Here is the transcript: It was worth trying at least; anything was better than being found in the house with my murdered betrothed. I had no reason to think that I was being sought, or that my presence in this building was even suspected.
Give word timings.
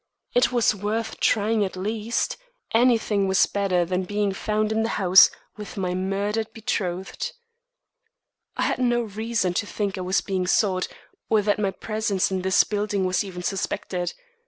It 0.33 0.51
was 0.51 0.73
worth 0.73 1.19
trying 1.19 1.63
at 1.63 1.75
least; 1.75 2.35
anything 2.73 3.27
was 3.27 3.45
better 3.45 3.85
than 3.85 4.01
being 4.01 4.33
found 4.33 4.71
in 4.71 4.81
the 4.81 4.89
house 4.97 5.29
with 5.57 5.77
my 5.77 5.93
murdered 5.93 6.51
betrothed. 6.55 7.33
I 8.57 8.63
had 8.63 8.79
no 8.79 9.03
reason 9.03 9.53
to 9.53 9.67
think 9.67 9.93
that 9.93 10.01
I 10.01 10.03
was 10.03 10.19
being 10.21 10.47
sought, 10.47 10.87
or 11.29 11.43
that 11.43 11.59
my 11.59 11.69
presence 11.69 12.31
in 12.31 12.41
this 12.41 12.63
building 12.63 13.05
was 13.05 13.23
even 13.23 13.43
suspected. 13.43 14.15